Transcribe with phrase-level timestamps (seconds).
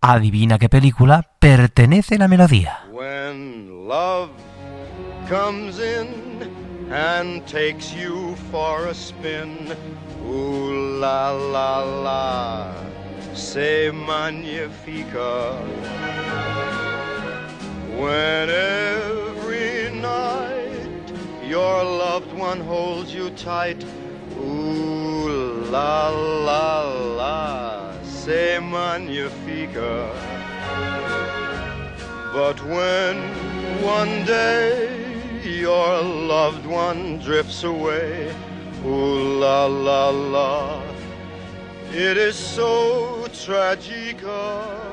[0.00, 2.84] adivina qué película pertenece la melodía.
[2.90, 4.30] When love
[5.28, 6.08] comes in
[6.90, 9.74] and takes you for a spin,
[10.26, 12.72] ooh la la la,
[13.34, 15.56] say magnifica.
[17.98, 21.12] When every night
[21.46, 23.84] your loved one holds you tight,
[24.38, 26.82] ooh la la
[27.16, 27.77] la,
[28.28, 30.12] say magnifica.
[32.34, 33.16] But when
[33.82, 38.30] one day your loved one drifts away,
[38.84, 40.82] ooh la la la,
[41.90, 44.87] it is so tragica.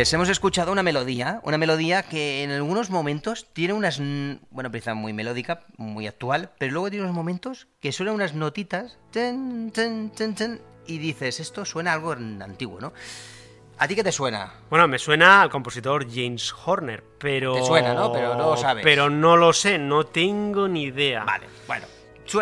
[0.00, 4.94] Pues hemos escuchado una melodía, una melodía que en algunos momentos tiene unas, bueno, empieza
[4.94, 10.08] muy melódica, muy actual, pero luego tiene unos momentos que suenan unas notitas, ten, ten,
[10.08, 12.94] ten, ten, y dices, esto suena algo antiguo, ¿no?
[13.76, 14.54] ¿A ti qué te suena?
[14.70, 17.52] Bueno, me suena al compositor James Horner, pero...
[17.56, 18.10] Te suena, ¿no?
[18.10, 18.82] Pero no lo sabes.
[18.82, 21.24] Pero no lo sé, no tengo ni idea.
[21.24, 21.84] Vale, bueno.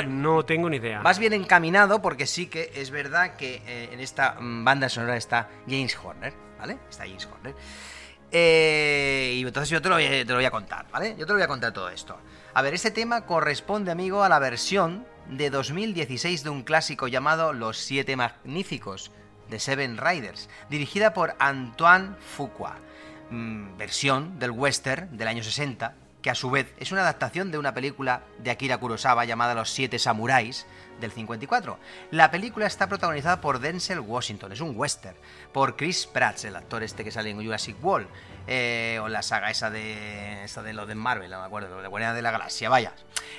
[0.07, 1.01] No tengo ni idea.
[1.03, 5.17] Vas bien encaminado porque sí que es verdad que eh, en esta mm, banda sonora
[5.17, 6.79] está James Horner, ¿vale?
[6.89, 7.55] Está James Horner.
[8.31, 11.17] Eh, y entonces yo te lo, voy, te lo voy a contar, ¿vale?
[11.19, 12.19] Yo te lo voy a contar todo esto.
[12.53, 17.53] A ver, este tema corresponde, amigo, a la versión de 2016 de un clásico llamado
[17.53, 19.11] Los Siete Magníficos,
[19.49, 22.77] de Seven Riders, dirigida por Antoine Fuqua.
[23.31, 25.95] Mm, versión del western del año 60,
[26.29, 29.71] que a su vez es una adaptación de una película de Akira Kurosawa llamada Los
[29.71, 30.67] Siete Samuráis
[31.01, 31.79] del 54.
[32.11, 35.17] La película está protagonizada por Denzel Washington, es un western,
[35.55, 38.09] por Chris Pratt, el actor este que sale en Jurassic World,
[38.47, 41.89] eh, o la saga esa de, esa de lo de Marvel, no me acuerdo, de
[41.89, 42.93] Guardianes de la Galaxia, vaya.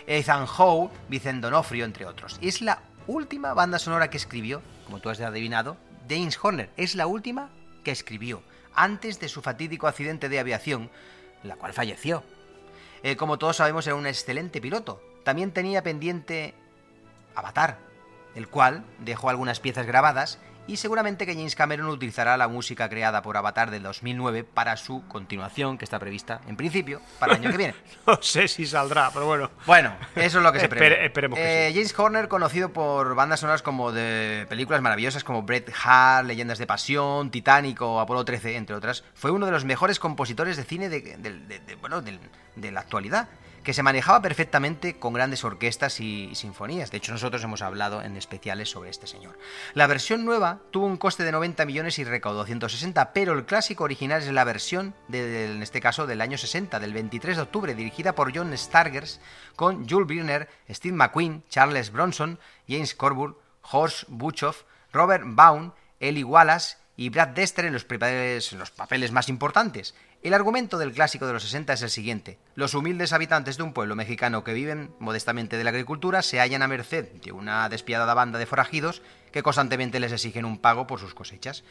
[0.08, 2.40] Ethan Howe, Vicente Donofrio, entre otros.
[2.42, 5.78] Y es la última banda sonora que escribió, como tú has adivinado,
[6.10, 6.72] James Horner.
[6.76, 7.52] Es la última
[7.84, 8.42] que escribió,
[8.74, 10.90] antes de su fatídico accidente de aviación,
[11.44, 12.24] la cual falleció.
[13.04, 15.02] Eh, como todos sabemos, era un excelente piloto.
[15.24, 16.54] También tenía pendiente
[17.36, 17.80] Avatar,
[18.36, 20.40] el cual dejó algunas piezas grabadas
[20.72, 25.06] y seguramente que James Cameron utilizará la música creada por Avatar del 2009 para su
[25.08, 27.76] continuación, que está prevista, en principio, para el año que viene.
[28.08, 29.52] No sé si saldrá, pero bueno.
[29.66, 30.88] Bueno, eso es lo que se prevé.
[30.88, 35.44] Espere- esperemos que Eh, James Horner, conocido por bandas sonoras como de películas maravillosas como
[35.44, 39.66] Bret Hart, Leyendas de Pasión, Titanic o Apolo 13, entre otras, fue uno de los
[39.66, 43.28] mejores compositores de cine de, de- bueno, de la actualidad,
[43.70, 46.90] que se manejaba perfectamente con grandes orquestas y, sinfonías.
[46.90, 49.38] De hecho, nosotros hemos hablado en especiales sobre este señor.
[49.76, 53.84] La versión nueva tuvo un coste de 90 millones y recaudó 160, pero el clásico
[53.84, 57.76] original es la versión, de- en este caso, del año 60, del 23 de octubre,
[57.76, 59.22] dirigida por John Stargers,
[59.56, 63.36] con Jules Briner, Steve McQueen, Charles Bronson, James Corbett,
[63.72, 69.14] Horst Buchoff, Robert Baum, Eli Wallace y Brad Dexter en los papeles, en los papeles
[69.14, 69.96] más importantes.
[70.22, 72.40] El argumento del clásico de los 60 es el siguiente.
[72.56, 76.62] Los humildes habitantes de un pueblo mexicano que viven modestamente de la agricultura se hallan
[76.62, 79.02] a merced de una despiadada banda de forajidos
[79.32, 81.64] que constantemente les exigen un pago por sus cosechas.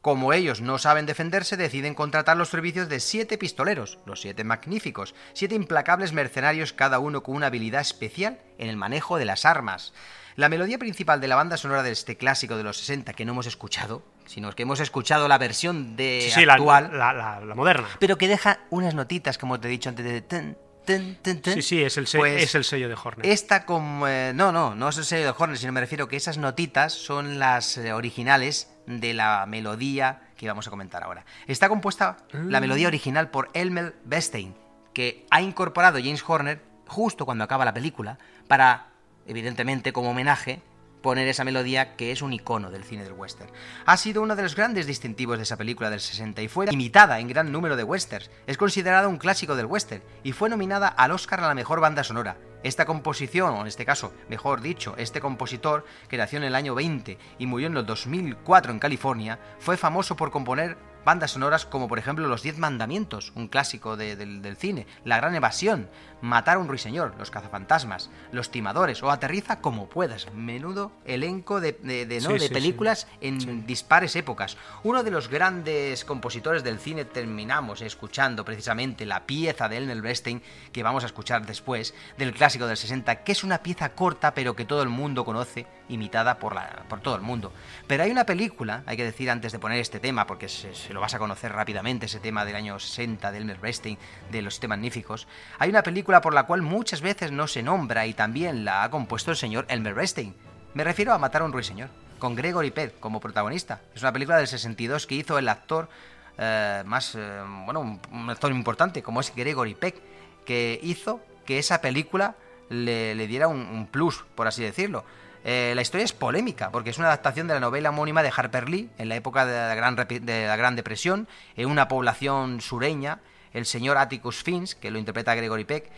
[0.00, 5.14] Como ellos no saben defenderse, deciden contratar los servicios de siete pistoleros, los siete magníficos,
[5.32, 9.92] siete implacables mercenarios, cada uno con una habilidad especial en el manejo de las armas.
[10.36, 13.32] La melodía principal de la banda sonora de este clásico de los 60 que no
[13.32, 17.88] hemos escuchado, sino que hemos escuchado la versión de Sí, actual, la, la- la moderna.
[17.98, 20.22] pero que deja unas notitas, como te he dicho antes, de...
[20.22, 20.56] ten,
[20.86, 21.54] ten, ten, ten.
[21.54, 23.26] Sí, sí, es el, se- Pues es el sello de Horner.
[23.26, 24.08] esta como...
[24.08, 26.92] eh, no, no, no es el sello de Horner, sino me refiero que esas notitas
[26.92, 31.24] son las eh, originales de la melodía que vamos a comentar ahora.
[31.46, 34.56] Está compuesta la melodía original por Elmer Bestein,
[34.92, 38.18] que ha incorporado James Horner justo cuando acaba la película
[38.48, 38.88] para,
[39.26, 40.62] evidentemente, como homenaje,
[41.02, 43.50] poner esa melodía que es un icono del cine del western.
[43.84, 47.18] Ha sido uno de los grandes distintivos de esa película del 60 y fue imitada
[47.18, 48.30] en gran número de westerns.
[48.46, 52.04] Es considerada un clásico del western y fue nominada al Oscar a la mejor banda
[52.04, 52.38] sonora.
[52.62, 56.76] Esta composición, o en este caso, mejor dicho, este compositor, que nació en el año
[56.76, 61.88] 20 y murió en el 2004 en California, fue famoso por componer bandas sonoras como
[61.88, 65.88] por ejemplo Los Diez Mandamientos, un clásico de- del, del cine, La Gran Evasión,
[66.20, 70.32] Matar a un Ruiseñor, Los Cazafantasmas, Los Timadores o Aterriza como puedas.
[70.32, 72.28] Menudo elenco de, de- ¿no?
[72.28, 72.54] Sí, de sí, sí.
[72.54, 74.56] películas en dispares épocas.
[74.84, 80.42] Uno de los grandes compositores del cine terminamos escuchando precisamente la pieza de Elmer Bernstein
[80.72, 84.54] que vamos a escuchar después, del clásico del 60, que es una pieza corta pero
[84.54, 87.52] que todo el mundo conoce, imitada por, la, por todo el mundo.
[87.88, 90.94] Pero hay una película, hay que decir antes de poner este tema, porque se, se
[90.94, 93.96] lo vas a conocer rápidamente, ese tema del año 60 de Elmer Bernstein,
[94.30, 95.26] de Los Siete Magníficos,
[95.58, 98.90] hay una película por la cual muchas veces no se nombra y también la ha
[98.90, 100.34] compuesto el señor Elmer Bernstein.
[100.74, 103.80] Me refiero a Matar a un ruiseñor, con Gregory Peck como protagonista.
[103.94, 105.88] Es una película del 62 que hizo el actor
[106.36, 109.96] eh, más, eh, bueno, un, actor importante, como es Gregory Peck,
[110.44, 112.36] que hizo que esa película
[112.68, 115.06] le, diera un plus, por así decirlo.
[115.44, 118.68] Eh, la historia es polémica, porque es una adaptación de la novela homónima de Harper
[118.68, 123.20] Lee, en la época de la Gran, de la Gran Depresión, en una población sureña.
[123.52, 125.90] El señor Atticus Finch, que lo interpreta Gregory Peck,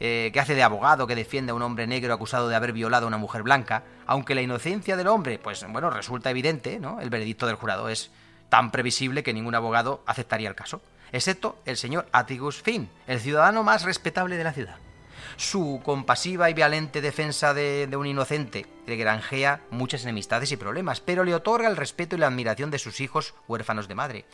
[0.00, 3.04] eh, que hace de abogado que defiende a un hombre negro acusado de haber violado
[3.04, 7.00] a una mujer blanca, aunque la inocencia del hombre, pues bueno, resulta evidente, ¿no?
[7.00, 8.10] El veredicto del jurado es
[8.48, 10.82] tan previsible que ningún abogado aceptaría el caso,
[11.12, 14.76] excepto el señor Atticus Finch, el ciudadano más respetable de la ciudad.
[15.36, 21.00] Su compasiva y violente defensa de, de un inocente le granjea muchas enemistades y problemas,
[21.00, 24.24] pero le otorga el respeto y la admiración de sus hijos huérfanos de madre.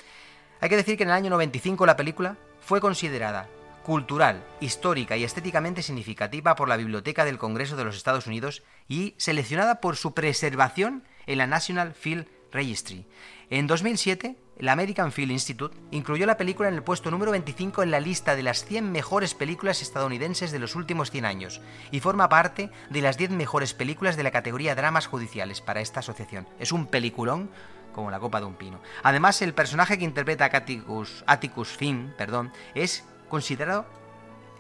[0.61, 3.49] Hay que decir que en el año 95 la película fue considerada
[3.89, 9.15] cultural, histórica y estéticamente significativa por la Biblioteca del Congreso de los Estados Unidos y
[9.17, 13.07] seleccionada por su preservación en la National Film Registry.
[13.49, 17.91] En 2007, el American Film Institute incluyó la película en el puesto número 25 en
[17.91, 21.61] la lista de las 100 mejores películas estadounidenses de los últimos 100 años
[21.91, 26.01] y forma parte de las 10 mejores películas de la categoría dramas judiciales para esta
[26.01, 26.49] asociación.
[26.59, 27.51] Es un peliculón
[27.95, 28.81] como la copa de un pino.
[29.03, 33.87] Además, el personaje que interpreta a Atticus, Finn, perdón, es considerado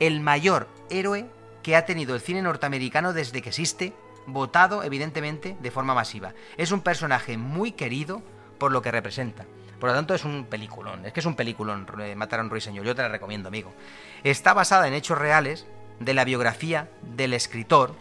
[0.00, 1.26] el mayor héroe
[1.62, 3.94] que ha tenido el cine norteamericano desde que existe,
[4.26, 6.34] votado evidentemente de forma masiva.
[6.56, 8.22] Es un personaje muy querido
[8.58, 9.44] por lo que representa.
[9.78, 11.06] Por lo tanto, es un peliculón.
[11.06, 12.84] Es que es un peliculón, eh, Matar a un ruiseñor.
[12.84, 13.72] Yo te la recomiendo, amigo.
[14.24, 15.66] Está basada en hechos reales
[16.00, 17.94] de la biografía del escritor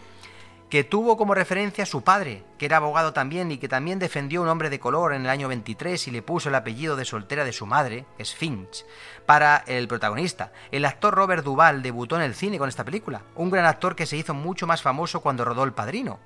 [0.68, 4.40] que tuvo como referencia a su padre, que era abogado también y que también defendió
[4.40, 7.06] a un hombre de color en el año 23 y le puso el apellido de
[7.06, 8.84] soltera de su madre, Finch,
[9.24, 10.52] para el protagonista.
[10.70, 14.04] El actor Robert Duvall debutó en el cine con esta película, un gran actor que
[14.04, 16.18] se hizo mucho más famoso cuando rodó El Padrino.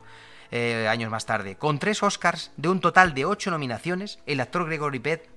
[0.52, 4.66] Eh, años más tarde, con tres Oscars de un total de ocho nominaciones, el actor
[4.66, 5.28] Gregory Peck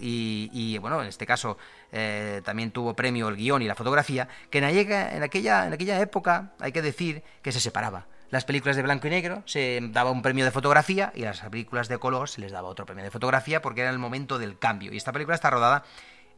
[0.00, 1.58] y, y, bueno, en este caso
[1.92, 6.52] eh, también tuvo premio el guion y la fotografía, que en, aquella- en, aquella, época
[6.60, 8.06] hay que decir que se separaba.
[8.30, 11.88] las películas de blanco y negro se daba un premio de fotografía y las películas
[11.88, 14.92] de color se les daba otro premio de fotografía porque era el momento del cambio.
[14.92, 15.84] Y esta película está rodada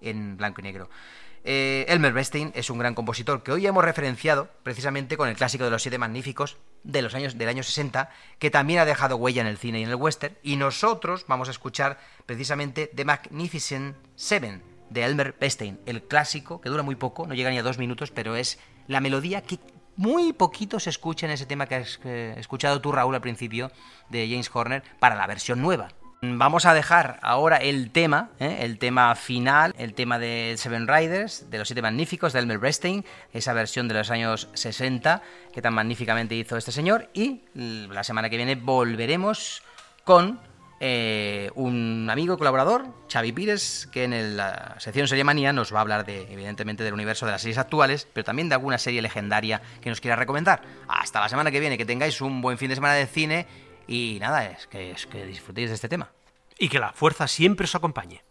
[0.01, 0.89] en blanco y negro.
[1.43, 5.65] Eh, Elmer Bernstein es un gran compositor que hoy hemos referenciado precisamente con el clásico
[5.65, 9.41] de los siete magníficos de los años del año 60, que también ha dejado huella
[9.41, 13.97] en el cine y en el western, y nosotros vamos a escuchar precisamente The Magnificent
[14.17, 17.79] Seven de Elmer Bernstein, el clásico que dura muy poco, no llega ni a dos
[17.79, 19.59] minutos, pero es la melodía que
[19.97, 23.71] muy poquito se escucha en ese tema que has eh, escuchado tú, Raúl, al principio,
[24.09, 25.93] de James Horner, para la versión nueva.
[26.23, 28.59] Vamos a dejar ahora el tema, ¿eh?
[28.61, 33.07] el tema final, el tema de Seven Riders, de los Siete Magníficos, de Elmer Bernstein,
[33.33, 37.09] esa versión de los años 60 que tan magníficamente hizo este señor.
[37.15, 39.63] Y la semana que viene volveremos
[40.05, 40.39] con
[40.79, 45.81] eh, un amigo colaborador, Xavi Pires, que en la sección Serie Manía nos va a
[45.81, 49.63] hablar de, evidentemente, del universo de las series actuales, pero también de alguna serie legendaria
[49.81, 50.61] que nos quiera recomendar.
[50.87, 53.47] Hasta la semana que viene, que tengáis un buen fin de semana de cine
[53.87, 56.11] y nada, es que, es que disfrutéis de este tema.
[56.59, 58.23] Y que la fuerza siempre os acompañe.